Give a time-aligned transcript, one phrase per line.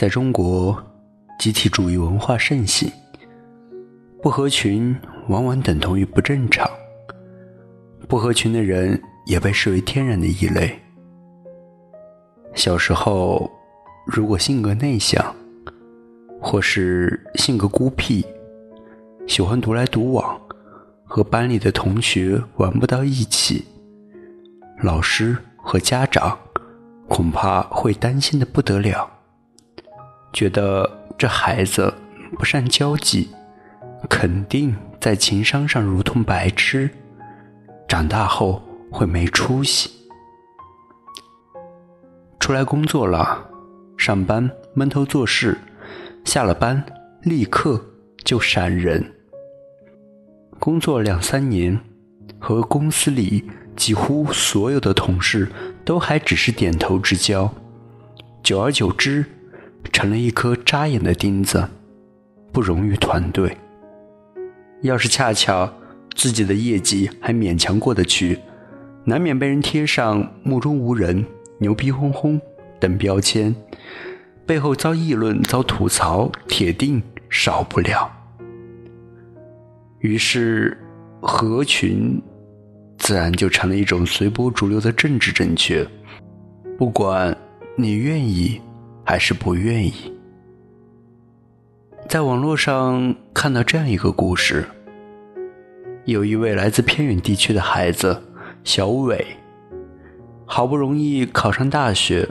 [0.00, 0.82] 在中国，
[1.38, 2.90] 集体主义文化盛行，
[4.22, 4.96] 不合群
[5.28, 6.66] 往往等同于不正常。
[8.08, 10.74] 不合群的人也被视为天然的异类。
[12.54, 13.50] 小时候，
[14.06, 15.22] 如果性格内向，
[16.40, 18.24] 或是性格孤僻，
[19.26, 20.40] 喜欢独来独往，
[21.04, 23.66] 和班里的同学玩不到一起，
[24.82, 26.38] 老师和家长
[27.06, 29.06] 恐怕会担心的不得了。
[30.32, 31.92] 觉得这孩子
[32.38, 33.28] 不善交际，
[34.08, 36.88] 肯定在情商上如同白痴，
[37.88, 39.90] 长大后会没出息。
[42.38, 43.46] 出来工作了，
[43.96, 45.58] 上班闷头做事，
[46.24, 46.82] 下了班
[47.22, 47.84] 立刻
[48.24, 49.04] 就闪人。
[50.58, 51.78] 工作两三年，
[52.38, 53.44] 和公司里
[53.76, 55.50] 几乎所有的同事
[55.84, 57.52] 都还只是点头之交，
[58.42, 59.24] 久而久之。
[59.92, 61.68] 成了一颗扎眼的钉子，
[62.52, 63.56] 不容于团队。
[64.82, 65.70] 要是恰巧
[66.14, 68.38] 自己的业绩还勉强过得去，
[69.04, 71.24] 难免被人贴上“目中无人
[71.58, 72.40] ”“牛逼哄哄”
[72.80, 73.54] 等标签，
[74.46, 78.10] 背后遭议论、遭吐槽，铁定少不了。
[79.98, 80.78] 于是，
[81.20, 82.20] 合群
[82.96, 85.86] 自然就成了一种随波逐流的政治正确，
[86.78, 87.36] 不管
[87.76, 88.58] 你愿意。
[89.10, 89.92] 还是不愿意。
[92.08, 94.64] 在网络上看到这样一个故事：
[96.04, 98.22] 有一位来自偏远地区的孩子
[98.62, 99.26] 小伟，
[100.46, 102.28] 好不容易考上大学。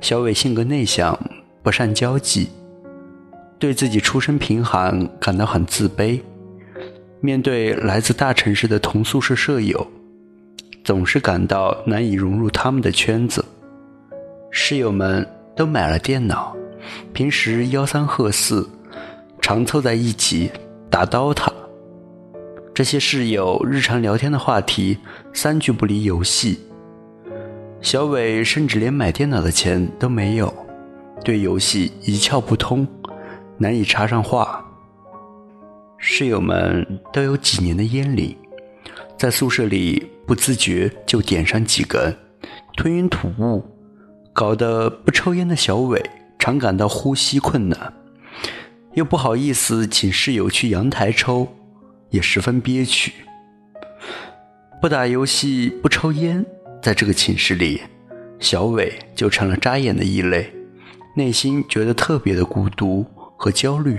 [0.00, 1.16] 小伟性格内向，
[1.62, 2.48] 不善交际，
[3.56, 6.20] 对自己出身贫寒感到很自卑。
[7.20, 9.86] 面对来自大城市的同宿舍舍友，
[10.82, 13.44] 总是感到难以融入他们的圈子。
[14.50, 15.24] 室友们。
[15.56, 16.54] 都买了电脑，
[17.14, 18.68] 平时吆三喝四，
[19.40, 20.50] 常凑在一起
[20.90, 21.50] 打 DOTA。
[22.74, 24.98] 这些室友日常聊天的话题
[25.32, 26.60] 三句不离游戏。
[27.80, 30.52] 小伟甚至连买电脑的钱都没有，
[31.24, 32.86] 对游戏一窍不通，
[33.56, 34.62] 难以插上话。
[35.96, 38.36] 室友们都有几年的烟龄，
[39.18, 42.14] 在宿舍里不自觉就点上几根，
[42.76, 43.64] 吞云吐雾。
[44.36, 47.94] 搞得不抽烟的小伟常感到呼吸困难，
[48.92, 51.48] 又不好意思请室友去阳台抽，
[52.10, 53.14] 也十分憋屈。
[54.78, 56.44] 不打游戏，不抽烟，
[56.82, 57.80] 在这个寝室里，
[58.38, 60.52] 小伟就成了扎眼的异类，
[61.16, 63.06] 内心觉得特别的孤独
[63.38, 63.98] 和焦虑。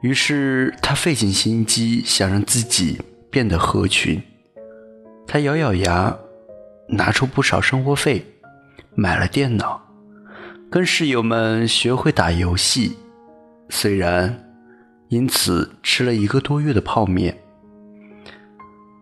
[0.00, 2.98] 于是他费尽心机想让自己
[3.30, 4.22] 变得合群，
[5.26, 6.16] 他咬咬牙，
[6.88, 8.24] 拿出不少生活费。
[8.94, 9.80] 买了电脑，
[10.70, 12.96] 跟室友们学会打游戏，
[13.70, 14.52] 虽然
[15.08, 17.36] 因此吃了一个多月的泡面。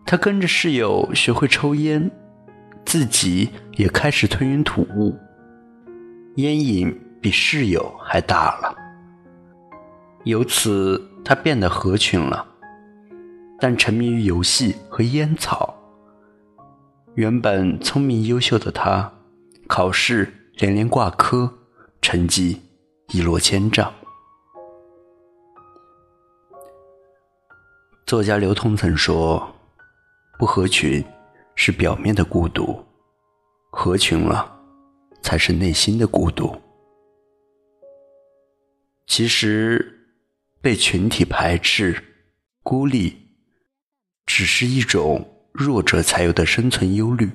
[0.06, 2.11] 他跟着室友学会抽烟，
[2.84, 5.17] 自己也开始吞云吐雾，
[6.37, 8.75] 烟瘾比室友还大了。
[10.25, 12.47] 由此，他变得合群了，
[13.59, 15.75] 但沉迷于游戏和烟草。
[17.15, 19.12] 原本聪明优秀的他。
[19.71, 21.49] 考试连连挂科，
[22.03, 22.61] 成绩
[23.13, 23.95] 一落千丈。
[28.05, 29.49] 作家刘同曾说
[30.41, 31.05] ：“不合群
[31.55, 32.85] 是表面的孤独，
[33.71, 34.61] 合群了
[35.23, 36.53] 才是内心的孤独。”
[39.07, 40.01] 其实，
[40.61, 42.03] 被群体排斥、
[42.65, 43.17] 孤立，
[44.27, 47.31] 只是一种弱者才有的生存忧虑。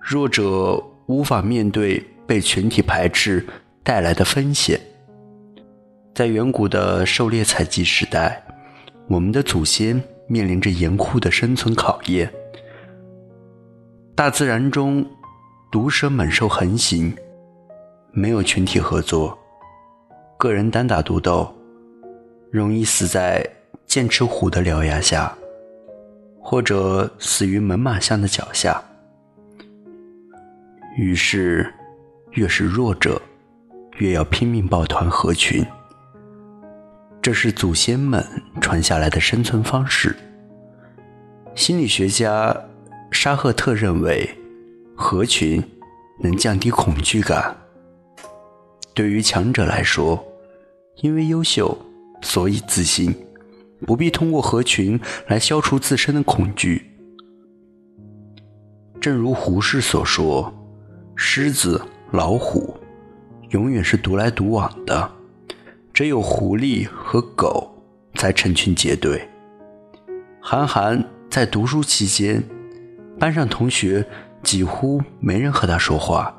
[0.00, 3.46] 弱者无法面对被群体排斥
[3.82, 4.80] 带来的风险。
[6.14, 8.42] 在远古的狩猎采集时代，
[9.08, 12.30] 我们的祖先面临着严酷的生存考验。
[14.14, 15.06] 大自然中，
[15.70, 17.14] 毒蛇猛兽横行，
[18.12, 19.38] 没有群体合作，
[20.36, 21.52] 个人单打独斗，
[22.50, 23.48] 容易死在
[23.86, 25.32] 剑齿虎的獠牙下，
[26.42, 28.82] 或者死于猛犸象的脚下。
[31.00, 31.66] 于是，
[32.32, 33.22] 越是弱者，
[33.96, 35.64] 越要拼命抱团合群。
[37.22, 38.22] 这是祖先们
[38.60, 40.14] 传下来的生存方式。
[41.54, 42.54] 心理学家
[43.10, 44.28] 沙赫特认为，
[44.94, 45.62] 合群
[46.22, 47.56] 能降低恐惧感。
[48.92, 50.22] 对于强者来说，
[50.96, 51.78] 因为优秀，
[52.20, 53.14] 所以自信，
[53.86, 56.90] 不必通过合群来消除自身的恐惧。
[59.00, 60.54] 正如胡适所说。
[61.22, 61.78] 狮子
[62.12, 62.74] 老虎，
[63.50, 65.12] 永远是独来独往的，
[65.92, 67.70] 只有狐狸和狗
[68.14, 69.28] 才成群结队。
[70.40, 72.42] 韩寒在读书期间，
[73.18, 74.04] 班上同学
[74.42, 76.34] 几乎没人和他说话，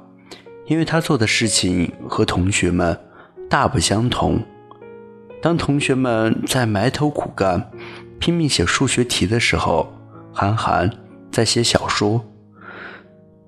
[0.65, 2.99] 因为他做的事情和同学们
[3.47, 4.43] 大不相同。
[5.43, 7.69] 当同学们在埋头苦干、
[8.17, 9.93] 拼命写数学题的时候，
[10.33, 10.89] 韩寒
[11.31, 12.19] 在写小说；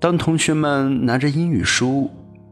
[0.03, 2.11] 当同学们拿着英语书，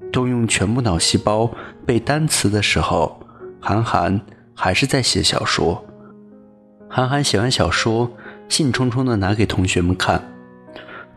[0.10, 1.52] 动用全部脑细胞
[1.86, 3.20] 背单词的时候，
[3.60, 4.22] 韩寒
[4.56, 5.84] 还是在写小说。
[6.88, 8.10] 韩寒写完小说，
[8.48, 10.32] 兴冲冲地拿给同学们看，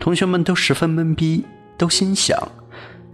[0.00, 1.44] 同学们都十分懵逼，
[1.78, 2.36] 都心想：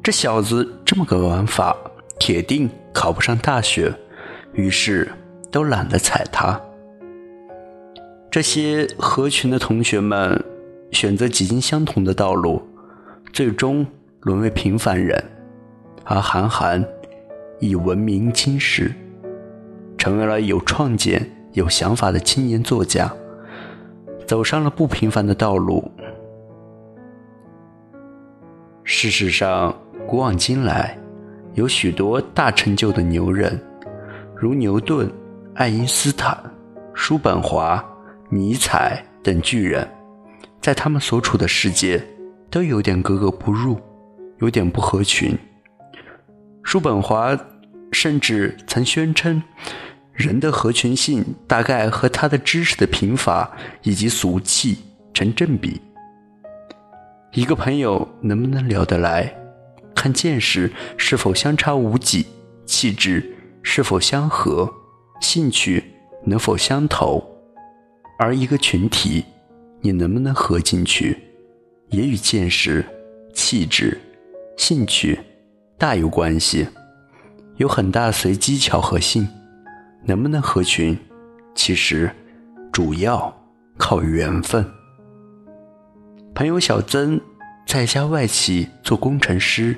[0.02, 1.76] 这小子这么个玩法，
[2.18, 3.94] 铁定考不上大学。
[4.54, 5.12] 于是
[5.50, 6.58] 都懒得睬他。
[8.30, 10.42] 这些合群的同学们
[10.90, 12.62] 选择几经相同的道路，
[13.32, 13.86] 最终
[14.20, 15.22] 沦为平凡人，
[16.04, 16.84] 而韩寒
[17.58, 18.92] 以闻名今世，
[19.98, 21.28] 成为了有创建。
[21.54, 23.12] 有想法的青年作家，
[24.24, 25.90] 走上了不平凡的道路。
[28.84, 29.76] 事实上，
[30.06, 30.96] 古往今来，
[31.54, 33.60] 有许多大成就的牛人，
[34.36, 35.10] 如牛顿、
[35.54, 36.38] 爱因斯坦、
[36.94, 37.84] 叔本华、
[38.28, 39.84] 尼采等巨人，
[40.60, 42.00] 在他们所处的世界，
[42.50, 43.80] 都有点格格不入，
[44.40, 45.38] 有点不合群。
[46.62, 47.38] 叔本华
[47.92, 49.42] 甚至曾宣称。
[50.12, 53.50] 人的合群性大概和他的知识的贫乏
[53.82, 54.76] 以及俗气
[55.14, 55.80] 成正比。
[57.32, 59.34] 一个朋友能不能聊得来，
[59.94, 62.26] 看见识是否相差无几，
[62.66, 64.70] 气质是否相合，
[65.22, 65.82] 兴趣
[66.26, 67.24] 能否相投。
[68.18, 69.24] 而一个群体，
[69.80, 71.16] 你能不能合进去，
[71.90, 72.84] 也与见识、
[73.34, 74.00] 气质、
[74.56, 75.18] 兴趣
[75.76, 76.66] 大有关系，
[77.56, 79.28] 有很大随机巧合性。
[80.02, 80.98] 能不能合群，
[81.54, 82.10] 其实
[82.72, 83.32] 主要
[83.76, 84.64] 靠缘分。
[86.34, 87.20] 朋友小曾
[87.66, 89.76] 在一家外企做工程师，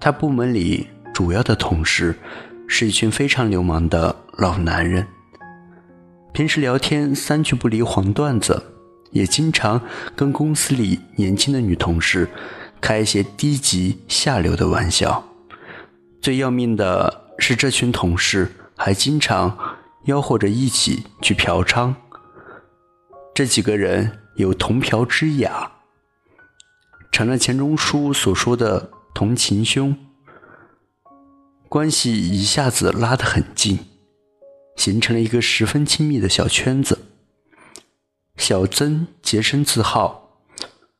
[0.00, 2.14] 他部门里主要的同事
[2.66, 5.06] 是一群非常流氓的老男人，
[6.32, 8.62] 平时聊天三句不离黄段子，
[9.10, 9.80] 也经常
[10.14, 12.28] 跟公司里年轻的女同事
[12.80, 15.24] 开一些低级下流的玩笑。
[16.20, 18.52] 最要命的是，这群同事。
[18.80, 19.58] 还经常
[20.06, 21.92] 吆喝着一起去嫖娼。
[23.34, 25.72] 这几个人有同嫖之雅，
[27.10, 29.96] 成了钱钟书所说的同情兄，
[31.68, 33.80] 关系一下子拉得很近，
[34.76, 37.07] 形成了一个十分亲密的小圈子。
[38.38, 40.30] 小曾洁身自好，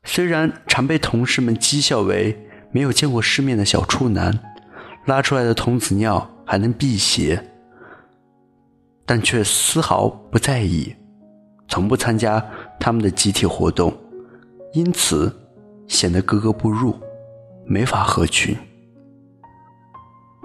[0.03, 2.37] 虽然常被同事们讥笑为
[2.71, 4.37] 没有见过世面的小处男，
[5.05, 7.43] 拉出来的童子尿还能辟邪。
[9.05, 10.93] 但却丝毫不在意，
[11.67, 12.45] 从不参加
[12.79, 13.91] 他们的集体活动，
[14.73, 15.35] 因此
[15.87, 16.95] 显得格格不入，
[17.65, 18.55] 没法合群。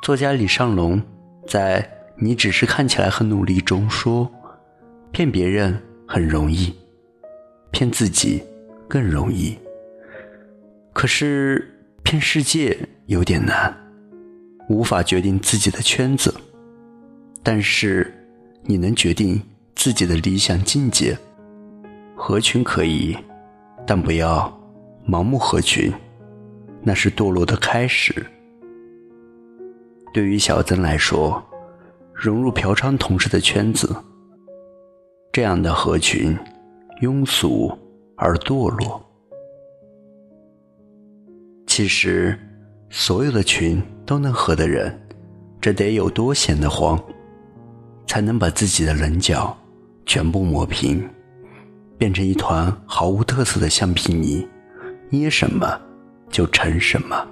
[0.02, 1.02] 作家李尚龙
[1.46, 1.82] 在
[2.16, 4.30] 《你只是看起来很努力》中说
[5.12, 6.74] ：“骗别人很容易，
[7.74, 8.42] 骗自己
[8.88, 9.54] 更容易。
[10.94, 13.74] 可是骗世界有点难，
[14.70, 16.32] 无法决定自己的圈子，
[17.42, 18.10] 但是。”
[18.66, 19.38] 你能决定
[19.74, 21.14] 自己的理想境界，
[22.16, 23.14] 合群可以，
[23.86, 24.50] 但不要
[25.06, 25.92] 盲目合群，
[26.82, 28.24] 那是堕落的开始。
[30.14, 31.44] 对于小曾来说，
[32.14, 33.94] 融入嫖娼同事的圈子，
[35.30, 36.34] 这样的合群，
[37.00, 37.76] 庸俗
[38.16, 39.04] 而堕落。
[41.66, 42.38] 其实，
[42.88, 44.96] 所有的群都能合的人，
[45.60, 47.02] 这得有多闲得慌？
[48.06, 49.56] 才能把自己的棱角
[50.06, 51.08] 全部磨平，
[51.98, 54.46] 变成一团毫无特色的橡皮泥，
[55.10, 55.80] 捏什么
[56.30, 57.26] 就成什么。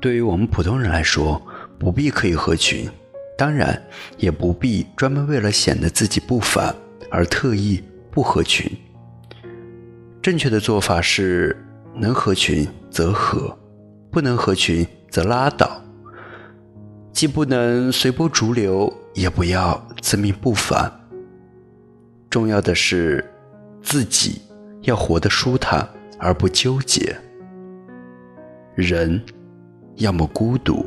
[0.00, 1.40] 对于我们普通人来说，
[1.78, 2.88] 不必刻意合群，
[3.36, 3.82] 当然
[4.18, 6.72] 也不必专门为了显得自己不凡
[7.10, 7.82] 而特意
[8.18, 8.68] 不合群。
[10.20, 11.56] 正确的做法是：
[11.94, 13.56] 能合群则合，
[14.10, 15.80] 不能合群则拉倒。
[17.12, 20.92] 既不能随波逐流，也不要自命不凡。
[22.28, 23.24] 重要的是，
[23.84, 24.40] 自己
[24.80, 27.16] 要活得舒坦而不纠结。
[28.74, 29.22] 人，
[29.94, 30.84] 要么孤独，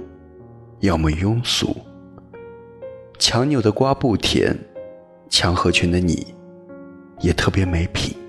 [0.81, 1.73] 要么庸俗。
[3.17, 4.53] 强扭的瓜不甜，
[5.29, 6.35] 强合群的你，
[7.21, 8.20] 也特别没品。